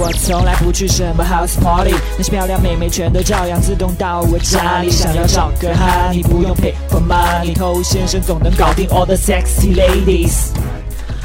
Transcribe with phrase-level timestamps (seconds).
[0.00, 4.88] 我从来不去什么 house party，那些漂亮妹妹全都照样自动到我家里。
[4.88, 10.52] 想要找个哈，你不用 pay for money，偷先生总能搞定 all the sexy ladies。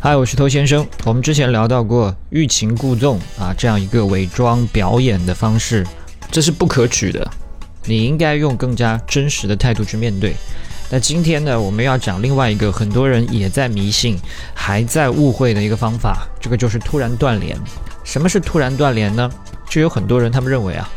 [0.00, 0.84] 嗨，我是偷先生。
[1.04, 5.86] 我们之前聊到过欲擒故纵啊，这样一个伪装表演的方式，
[6.32, 7.24] 这是不可取的。
[7.84, 10.34] 你应该用更加真实的态度去面对。
[10.90, 14.18] 那今天呢，我们要讲另外一个很多人也在迷信、
[14.52, 17.56] 还在误会的一个方法，这个就是突然断联。
[18.06, 19.28] 什么是突然断联呢？
[19.68, 20.88] 就有很多人他们认为啊，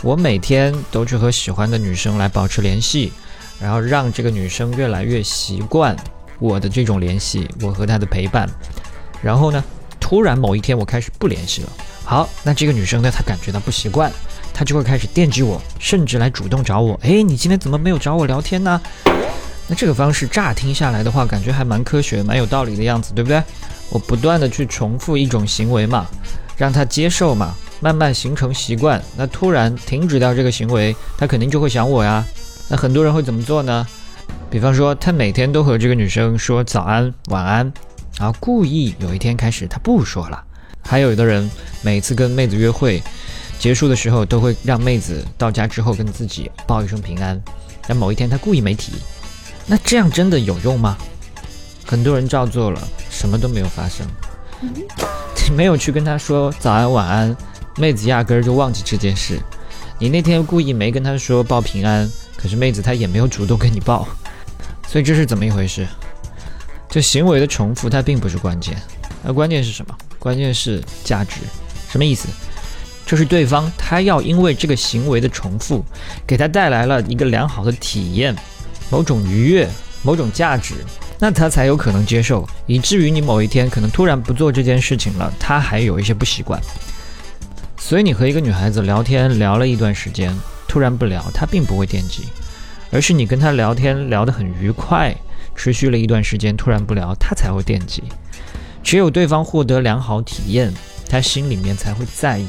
[0.00, 3.12] 我每天都去和喜欢的女生来保持联系，
[3.60, 5.94] 然后让这个女生越来越习惯
[6.38, 8.48] 我的这种联系，我和她的陪伴。
[9.20, 9.62] 然后呢，
[9.98, 11.68] 突然某一天我开始不联系了，
[12.04, 14.10] 好，那这个女生呢，她感觉到不习惯，
[14.54, 16.98] 她就会开始惦记我，甚至来主动找我。
[17.02, 18.80] 哎，你今天怎么没有找我聊天呢？
[19.66, 23.42] 那这个方式乍听下来的话，感觉还蛮科学、蛮有道理的样子，对不对？
[23.90, 26.06] 我不断的去重复一种行为嘛，
[26.56, 29.02] 让他接受嘛，慢慢形成习惯。
[29.16, 32.24] 那突然停止掉这个行为，他肯定就会想我呀。
[32.68, 33.86] 那很多人会怎么做呢？
[34.50, 37.72] 比方说，他每天都和这个女生说早安、晚安，
[38.18, 40.42] 然后故意有一天开始他不说了。
[40.84, 41.50] 还有的人
[41.82, 43.02] 每次跟妹子约会
[43.58, 47.40] 结束的时候，都会让妹子到家之后跟自己报一声平安。
[47.86, 48.92] 但某一天他故意没提。
[49.66, 50.96] 那这样真的有用吗？
[51.86, 54.06] 很多人照做了，什么都没有发生。
[55.56, 57.36] 没有去跟他说早安晚安，
[57.76, 59.38] 妹子压根儿就忘记这件事。
[59.98, 64.08] 你那天故意没跟他说报平安，可是妹子她也没有主动跟你报，
[64.88, 65.86] 所以这是怎么一回事？
[66.88, 68.76] 这行为的重复它并不是关键，
[69.22, 69.94] 那关键是什么？
[70.18, 71.40] 关键是价值。
[71.90, 72.28] 什么意思？
[73.04, 75.84] 就是对方他要因为这个行为的重复，
[76.26, 78.34] 给他带来了一个良好的体验。
[78.90, 79.68] 某种愉悦，
[80.02, 80.74] 某种价值，
[81.22, 86.60] 那他才有可能接受，以至于你某一天可能突然不做这件事情了，他还有一些不习惯。
[87.78, 92.24] 所以你和一个女孩子聊天聊了一段时间，突然不聊，她并不会惦记，
[92.90, 95.14] 而是你跟她聊天聊得很愉快，
[95.54, 98.02] 持续了一段时间，突然不聊，她才会惦记。
[98.82, 100.74] 只有对方获得良好体验，
[101.08, 102.48] 他心里面才会在意。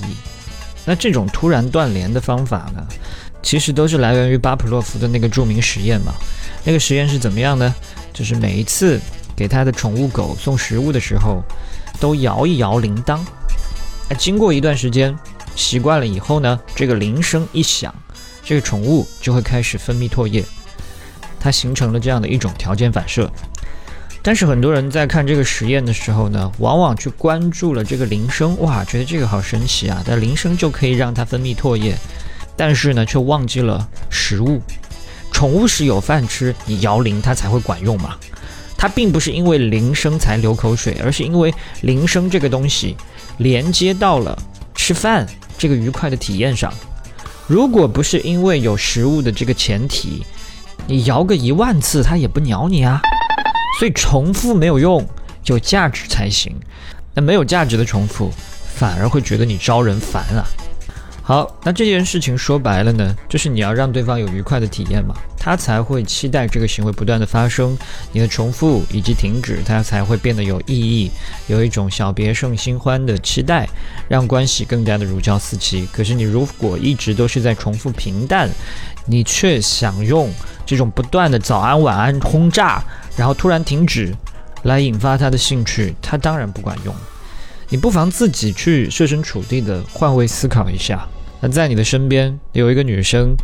[0.83, 2.83] 那这种突然断联的方法呢？
[3.43, 6.11] 其实都是来源于巴甫洛夫的那个著名实验嘛。
[6.63, 7.75] 那个实验是怎么样呢？
[8.13, 8.99] 就是每一次
[9.35, 11.41] 给他的宠物狗送食物的时候，
[11.99, 13.19] 都摇一摇铃铛。
[14.09, 15.17] 那经过一段时间
[15.55, 17.93] 习惯了以后呢，这个铃声一响，
[18.43, 20.43] 这个宠物就会开始分泌唾液，
[21.39, 23.29] 它形成了这样的一种条件反射。
[24.21, 30.01] 但是很多人在看这个实验的时候呢，往往去关注了这个铃声，哇，觉得这个好神奇啊！
[30.05, 31.93] 但铃声就可以让它分泌唾液。
[32.55, 34.61] 但是呢，却忘记了食物。
[35.33, 38.15] 宠物是有饭吃，你摇铃它才会管用嘛。
[38.77, 42.95] 它并不是因为铃声才流口水，而是因为铃声这个东西
[43.39, 44.37] 连接到了
[44.75, 45.27] 吃饭
[45.57, 46.73] 这个愉快的体验上。
[47.47, 50.25] 如果不是因为有食物的这个前提，
[50.87, 53.01] 你摇个一万次它也不鸟你啊。
[53.79, 55.05] 所以重复没有用，
[55.45, 56.55] 有价值才行。
[57.13, 58.31] 那没有价值的重复，
[58.75, 60.45] 反而会觉得你招人烦啊。
[61.25, 67.77] 好，那这件事情说白了呢，就是你要让对方有愉快的体验嘛，他才会期待这个行为不断的发生，
[68.11, 71.09] 你的重复以及停止，他才会变得有意义，
[71.47, 73.65] 有一种小别胜新欢的期待，
[74.09, 75.87] 让关系更加的如胶似漆。
[75.93, 78.49] 可是你如果一直都是在重复平淡，
[79.05, 80.29] 你却想用
[80.65, 82.83] 这种不断的早安晚安轰炸，
[83.15, 84.13] 然后突然停止，
[84.63, 86.93] 来引发他的兴趣，他当然不管用。
[87.73, 91.07] 你不妨自己去设身处地的换位思考一下。
[91.41, 93.35] 那在你的身边有一个女生，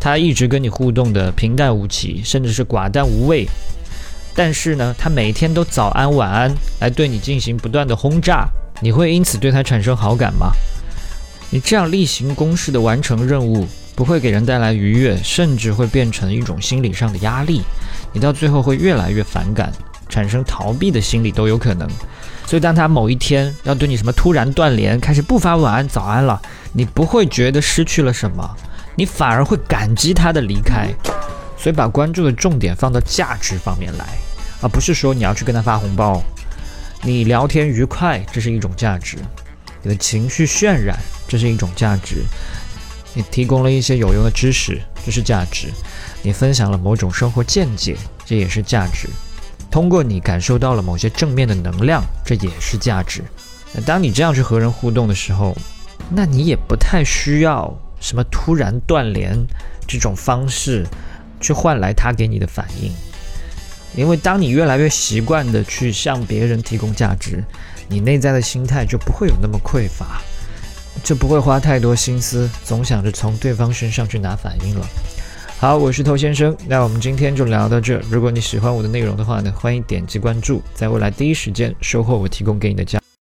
[0.00, 3.46] 她一直跟你互动的平淡无奇，甚至是寡淡无味。
[4.34, 6.50] 但是呢，她每天都早安晚安
[6.80, 8.48] 来对你进行不断的轰炸，
[8.80, 10.52] 你会因此对她产生好感吗？
[11.50, 17.60] 你这样例行公事的完成任务，不会给人带来愉悦，甚至会变成一种心理上的压力。
[18.14, 19.70] 你到最后会越来越反感。
[20.08, 21.88] 产生逃避的心理都有可能，
[22.46, 26.40] 所以当他某一天要对你什么突然断联，开始不发晚安早安了，
[26.72, 28.48] 你不会觉得失去了什么，
[28.96, 30.88] 你反而会感激他的离开。
[31.56, 34.04] 所以把关注的重点放到价值方面来，
[34.60, 36.22] 而不是说你要去跟他发红包。
[37.00, 39.16] 你聊天愉快，这是一种价值；
[39.82, 42.16] 你的情绪渲染，这是一种价值；
[43.14, 45.68] 你提供了一些有用的知识，这是价值；
[46.22, 47.96] 你分享了某种生活见解，
[48.26, 49.08] 这也是价值。
[49.74, 53.24] 通过你感受到了某些正面的能量，这也是价值。
[53.72, 55.52] 那当你这样去和人互动的时候，
[56.10, 59.36] 那你也不太需要什么突然断联
[59.84, 60.86] 这种方式
[61.40, 62.92] 去换来他给你的反应，
[63.96, 67.42] 因为当你越来越习惯的去向别人提供价值，
[67.88, 70.22] 你内在的心态就不会有那么匮乏，
[71.02, 74.86] 就不会花太多心思，总想着从对方身上去拿反应了。
[75.64, 77.98] 好，我是头先生，那我们今天就聊到这。
[78.10, 83.03] 如果你喜欢我的内容的话呢，欢迎点击关注，在未来第一时间收获我提供给你的价。